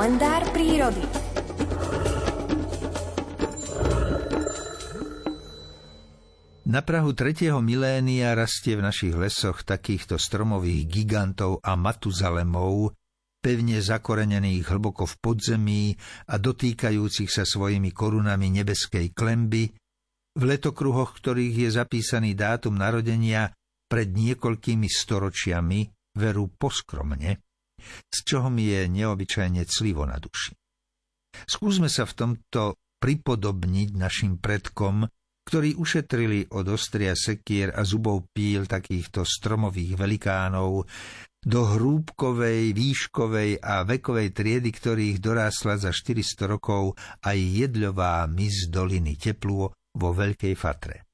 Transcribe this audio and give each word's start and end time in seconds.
Kalendár 0.00 0.48
prírody. 0.56 1.04
Na 6.72 6.80
Prahu 6.80 7.12
tretieho 7.12 7.60
milénia 7.60 8.32
rastie 8.32 8.80
v 8.80 8.88
našich 8.88 9.12
lesoch 9.12 9.60
takýchto 9.60 10.16
stromových 10.16 10.88
gigantov 10.88 11.60
a 11.60 11.76
matuzalemov, 11.76 12.96
pevne 13.44 13.84
zakorenených 13.84 14.72
hlboko 14.72 15.04
v 15.04 15.14
podzemí 15.20 15.92
a 16.32 16.40
dotýkajúcich 16.40 17.28
sa 17.28 17.44
svojimi 17.44 17.92
korunami 17.92 18.48
nebeskej 18.56 19.12
klemby, 19.12 19.68
v 20.32 20.42
letokruhoch 20.48 21.12
ktorých 21.12 21.68
je 21.68 21.76
zapísaný 21.76 22.32
dátum 22.32 22.72
narodenia 22.72 23.52
pred 23.84 24.08
niekoľkými 24.08 24.88
storočiami, 24.88 25.92
veru 26.16 26.48
poskromne, 26.56 27.49
z 28.08 28.18
čoho 28.24 28.48
mi 28.52 28.70
je 28.70 28.86
neobyčajne 28.88 29.62
clivo 29.66 30.06
na 30.06 30.20
duši. 30.20 30.54
Skúsme 31.46 31.86
sa 31.86 32.04
v 32.04 32.16
tomto 32.16 32.78
pripodobniť 33.00 33.96
našim 33.96 34.36
predkom, 34.36 35.08
ktorí 35.48 35.74
ušetrili 35.74 36.52
od 36.52 36.68
ostria 36.68 37.16
sekier 37.16 37.72
a 37.72 37.82
zubov 37.82 38.28
píl 38.30 38.68
takýchto 38.68 39.24
stromových 39.24 39.96
velikánov 39.96 40.84
do 41.40 41.60
hrúbkovej, 41.64 42.76
výškovej 42.76 43.64
a 43.64 43.88
vekovej 43.88 44.28
triedy, 44.36 44.70
ktorých 44.70 45.16
dorásla 45.24 45.80
za 45.80 45.90
400 45.90 46.44
rokov 46.44 46.94
aj 47.24 47.38
jedľová 47.40 48.28
mis 48.28 48.68
doliny 48.68 49.16
Tepluo 49.16 49.72
vo 49.96 50.08
Veľkej 50.12 50.54
Fatre. 50.54 51.08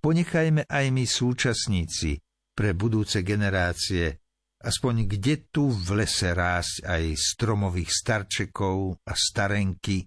Ponechajme 0.00 0.64
aj 0.64 0.86
my 0.88 1.04
súčasníci 1.04 2.16
pre 2.56 2.72
budúce 2.72 3.20
generácie 3.20 4.25
aspoň 4.66 5.06
kde 5.06 5.46
tu 5.54 5.70
v 5.70 6.02
lese 6.02 6.34
rásť 6.34 6.82
aj 6.82 7.04
stromových 7.14 7.90
starčekov 7.94 8.98
a 9.06 9.12
starenky, 9.14 10.02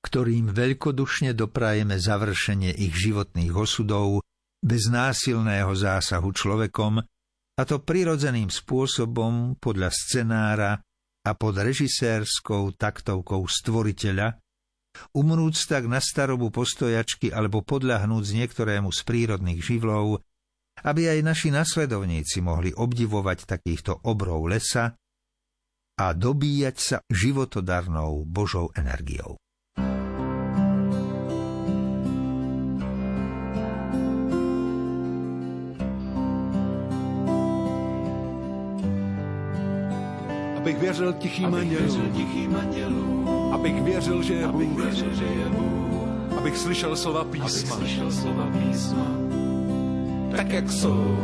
ktorým 0.00 0.56
veľkodušne 0.56 1.36
doprajeme 1.36 2.00
završenie 2.00 2.72
ich 2.72 2.96
životných 2.96 3.52
osudov 3.52 4.24
bez 4.64 4.88
násilného 4.88 5.72
zásahu 5.76 6.32
človekom, 6.32 7.04
a 7.60 7.62
to 7.68 7.76
prirodzeným 7.84 8.48
spôsobom 8.48 9.60
podľa 9.60 9.92
scenára 9.92 10.80
a 11.20 11.30
pod 11.36 11.60
režisérskou 11.60 12.72
taktovkou 12.72 13.44
stvoriteľa, 13.44 14.40
umrúc 15.12 15.60
tak 15.68 15.84
na 15.84 16.00
starobu 16.00 16.48
postojačky 16.48 17.28
alebo 17.28 17.60
podľahnúť 17.60 18.22
z 18.24 18.32
niektorému 18.40 18.88
z 18.88 19.00
prírodných 19.04 19.60
živlov, 19.60 20.24
aby 20.84 21.16
aj 21.16 21.18
naši 21.24 21.48
nasledovníci 21.52 22.40
mohli 22.40 22.72
obdivovať 22.72 23.44
takýchto 23.46 24.04
obrov 24.04 24.48
lesa 24.48 24.96
a 26.00 26.06
dobíjať 26.16 26.76
sa 26.80 26.96
životodarnou 27.12 28.24
Božou 28.24 28.72
energiou. 28.72 29.36
abych 40.60 40.78
věřil 40.78 41.12
tichým 41.12 41.54
andělům, 41.54 43.28
abych 43.52 43.82
věřil, 43.82 44.22
že 44.22 44.34
je 44.34 44.48
Bůh, 44.48 44.80
abych 46.38 46.56
slyšel 46.56 46.96
slova 46.96 47.24
písma, 47.24 47.76
tak 50.36 50.52
jak 50.52 50.72
jsou. 50.72 51.16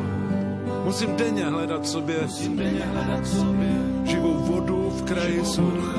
Musím 0.84 1.16
denně 1.16 1.44
hledat 1.44 1.86
sobě, 1.86 2.16
živou 4.04 4.34
vodu 4.34 4.90
v 4.90 5.02
kraji 5.02 5.44
such. 5.44 5.96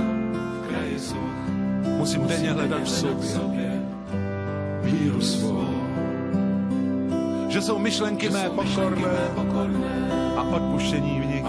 Musím 1.98 2.28
denně 2.28 2.52
hledat 2.52 2.82
v 2.84 2.90
sobě. 2.90 3.82
víru 4.82 5.22
svou. 5.22 5.68
Že 7.50 7.62
jsou 7.62 7.80
myšlenky 7.80 8.30
mé 8.30 8.50
pokorné 8.50 9.18
a 10.38 10.42
odpuštění 10.42 11.22
v 11.22 11.26
nich. 11.26 11.46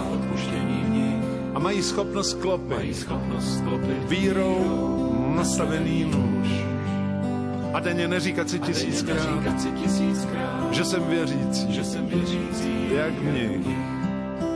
A 1.55 1.59
mají 1.59 1.83
schopnost 1.83 2.35
klopit, 2.35 2.77
mají 2.77 2.95
schopnost 2.95 3.61
klopit 3.61 4.05
vírou 4.09 4.89
nastavený 5.37 6.05
nůž. 6.05 6.68
A 7.73 7.81
denně 7.81 8.09
neříkat 8.09 8.51
si 8.51 8.59
tisíckrát, 8.59 9.61
že 10.71 10.85
jsem 10.85 11.03
věřící, 11.03 11.73
že 11.75 11.85
jsem 11.85 12.07
věřící, 12.07 12.89
jak 12.91 13.23
mě. 13.23 13.51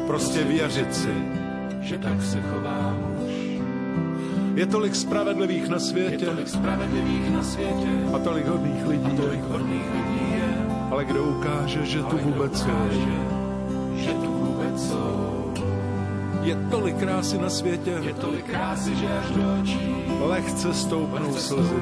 Prostě 0.07 0.45
věřit 0.45 0.95
si, 0.95 1.15
že 1.81 1.99
tak 1.99 2.23
se 2.23 2.41
chová 2.41 2.97
muž. 2.99 3.33
Je 4.55 4.67
tolik 4.67 4.95
spravedlivých 4.95 5.69
na 5.69 5.79
světě, 5.79 6.25
je 6.25 6.31
tolik 6.31 6.49
spravedlivých 6.49 7.31
na 7.31 7.43
světě. 7.43 7.89
A 8.15 8.19
tolik 8.19 8.47
hodných 8.47 8.87
lidí, 8.87 9.11
a 9.13 9.17
tolik 9.17 9.41
hodných 9.41 9.87
lidí 9.95 10.33
je, 10.33 10.67
ale 10.91 11.05
kdo 11.05 11.25
ukáže, 11.25 11.87
že 11.87 12.03
tu 12.03 12.19
vůbec 12.19 12.67
je, 12.67 13.01
že 13.97 14.11
tu 14.13 14.33
vůbec 14.33 14.89
jsou. 14.89 15.42
Je 16.43 16.57
tolik 16.71 16.97
krásy 16.97 17.39
na 17.39 17.51
světě, 17.51 17.95
je 18.03 18.15
tolik 18.15 18.45
krásy, 18.45 18.97
že 18.97 19.07
až 19.19 19.31
do 19.31 19.43
očí. 19.63 19.79
Lehce 20.21 20.75
stoupnou 20.75 21.35
slzy. 21.35 21.75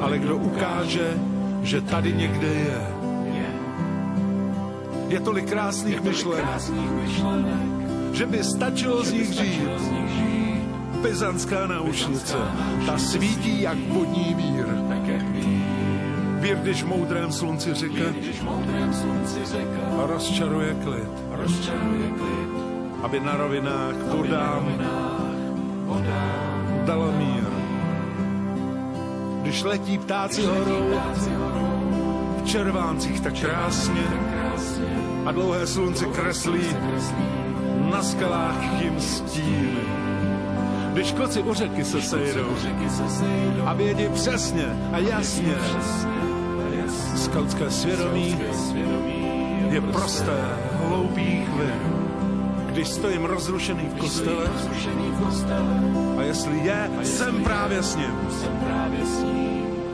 Ale 0.00 0.18
kdo 0.18 0.36
ukáže, 0.36 1.14
že 1.62 1.80
tady 1.80 2.12
někde 2.12 2.46
je, 2.46 2.80
je. 5.08 5.20
Tolik 5.20 5.48
krásných 5.48 6.00
myšlenek, 6.02 6.52
že 8.12 8.26
by 8.26 8.44
stačilo 8.44 9.04
z 9.04 9.12
nich 9.12 9.32
žít. 9.32 9.68
Byzantská 11.02 11.66
náušnice, 11.66 12.36
ta 12.86 12.98
svítí 12.98 13.62
jak 13.62 13.78
vodní 13.88 14.34
vír. 14.34 14.66
Vír, 16.44 16.56
když 16.56 16.82
v 16.82 16.86
moudrém 16.86 17.32
slunci 17.32 17.74
řeka, 17.74 18.04
a 20.02 20.06
rozčaruje 20.06 20.74
klid, 20.74 21.08
rozčaruje 21.30 22.08
klid, 22.08 22.48
aby 23.02 23.20
na 23.20 23.36
rovinách 23.36 23.94
vodám, 24.12 24.68
dala 26.84 27.10
mír. 27.10 27.44
Když 29.42 29.62
letí 29.62 29.98
ptáci 29.98 30.46
horou, 30.46 31.00
v 32.42 32.46
červáncích 32.46 33.20
tak 33.20 33.40
krásně 33.40 34.04
a 35.26 35.32
dlouhé 35.32 35.66
slunce 35.66 36.04
kreslí 36.04 36.76
na 37.90 38.02
skalách 38.02 38.82
jim 38.82 39.00
stíny. 39.00 39.84
Když 40.92 41.12
koci 41.12 41.42
u 41.42 41.54
řeky 41.54 41.84
se 41.84 42.02
sejdou 42.02 42.56
a 43.66 43.72
vědí 43.72 44.08
přesně 44.14 44.90
a 44.92 44.98
jasně, 44.98 45.54
skautské 47.34 47.70
svědomí 47.70 48.38
je 49.70 49.80
prosté, 49.80 50.38
hloupý 50.86 51.44
chvil. 51.44 51.74
Když 52.66 52.88
stojím 52.88 53.24
rozrušený 53.24 53.84
v 53.84 53.94
kostele 53.94 54.46
a 56.18 56.22
jestli 56.22 56.58
je, 56.58 56.90
jsem 57.02 57.44
právě 57.44 57.82
s 57.82 57.96
ním. 57.96 58.14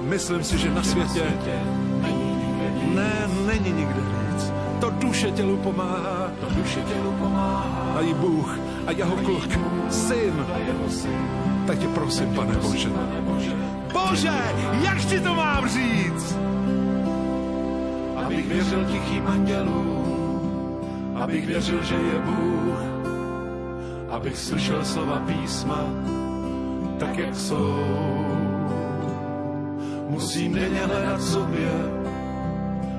Myslím 0.02 0.44
si, 0.44 0.58
že 0.58 0.70
na 0.70 0.82
světě 0.82 1.22
ne, 2.94 3.28
není 3.46 3.72
nikde 3.72 4.00
pomáhá, 5.56 6.32
to 6.40 6.54
duše 6.54 6.80
tělu 6.80 7.12
pomáhá. 7.12 7.92
A 7.96 8.00
i 8.00 8.14
Bůh 8.14 8.58
a 8.86 8.90
jeho 8.90 9.16
kluk, 9.16 9.48
syn. 9.90 10.46
Tak 11.66 11.78
tě 11.78 11.88
prosím, 11.88 12.34
pane 12.34 12.54
Bože. 12.54 12.88
Bože, 13.92 14.32
jak 14.82 14.98
ti 14.98 15.20
to 15.20 15.34
mám 15.34 15.68
říct? 15.68 15.89
Věřil 18.50 18.84
tichým 18.84 19.27
andělům, 19.27 20.81
abych 21.14 21.47
věřil, 21.47 21.82
že 21.82 21.94
je 21.94 22.19
Bůh, 22.25 22.79
abych 24.11 24.38
slyšel 24.38 24.85
slova 24.85 25.23
písma, 25.26 25.85
tak 26.99 27.19
jak 27.19 27.37
jsou. 27.37 27.85
Musím 30.08 30.55
denně 30.55 30.81
hledat 30.81 31.23
sobě 31.23 31.70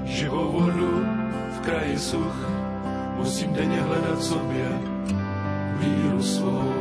živou 0.06 0.52
vodu 0.52 1.06
v 1.52 1.60
kraji 1.60 2.00
such, 2.00 2.50
musím 3.16 3.54
denně 3.54 3.82
hledat 3.82 4.24
sobě 4.24 4.68
víru 5.80 6.24
svou. 6.24 6.74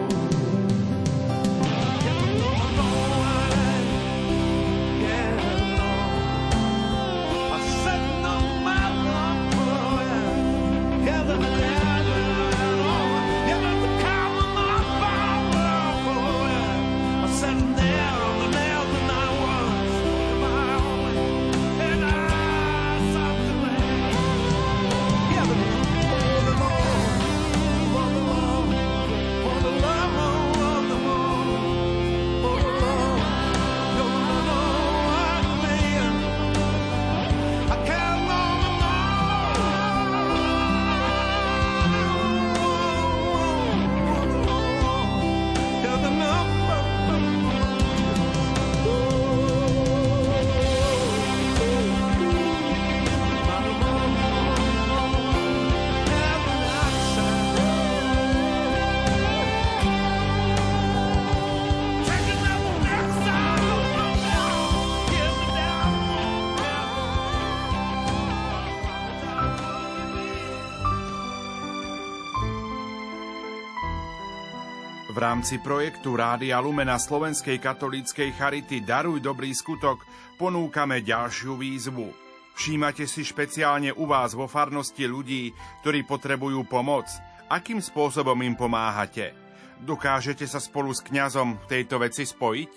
Rámci 75.20 75.60
projektu 75.60 76.16
Rádia 76.16 76.56
Lumena 76.64 76.96
Slovenskej 76.96 77.60
katolíckej 77.60 78.32
charity 78.40 78.80
Daruj 78.80 79.20
dobrý 79.20 79.52
skutok 79.52 80.00
ponúkame 80.40 81.04
ďalšiu 81.04 81.60
výzvu. 81.60 82.08
Všímate 82.56 83.04
si 83.04 83.20
špeciálne 83.20 83.92
u 83.92 84.08
vás 84.08 84.32
vo 84.32 84.48
farnosti 84.48 85.04
ľudí, 85.04 85.52
ktorí 85.84 86.08
potrebujú 86.08 86.64
pomoc. 86.64 87.04
Akým 87.52 87.84
spôsobom 87.84 88.40
im 88.40 88.56
pomáhate? 88.56 89.36
Dokážete 89.84 90.48
sa 90.48 90.56
spolu 90.56 90.88
s 90.88 91.04
kňazom 91.04 91.60
v 91.60 91.68
tejto 91.68 92.00
veci 92.00 92.24
spojiť? 92.24 92.70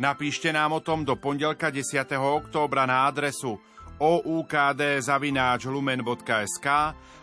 Napíšte 0.00 0.48
nám 0.48 0.72
o 0.72 0.80
tom 0.80 1.04
do 1.04 1.20
pondelka 1.20 1.68
10. 1.68 2.00
októbra 2.16 2.88
na 2.88 3.04
adresu 3.04 3.60
oukd.lumen.sk 3.98 5.58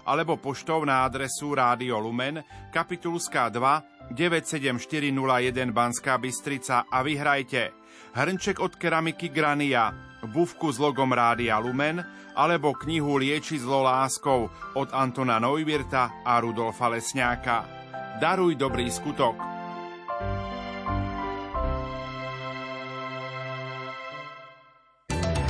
alebo 0.06 0.38
poštou 0.38 0.86
na 0.86 1.04
adresu 1.04 1.56
Rádio 1.56 1.98
Lumen, 2.00 2.44
kapitulská 2.69 3.50
2, 3.50 4.13
97401 4.13 5.72
Banská 5.74 6.18
Bystrica 6.22 6.86
a 6.86 7.01
vyhrajte 7.01 7.72
hrnček 8.16 8.60
od 8.60 8.75
keramiky 8.75 9.30
Grania, 9.30 9.92
bufku 10.30 10.72
s 10.72 10.80
logom 10.80 11.12
Rádia 11.12 11.60
Lumen 11.60 12.00
alebo 12.36 12.75
knihu 12.75 13.18
Lieči 13.18 13.60
zlo 13.60 13.83
láskou 13.83 14.51
od 14.75 14.89
Antona 14.92 15.39
Neuwirta 15.39 16.24
a 16.24 16.39
Rudolfa 16.39 16.88
Lesňáka. 16.92 17.57
Daruj 18.19 18.56
dobrý 18.56 18.92
skutok. 18.92 19.54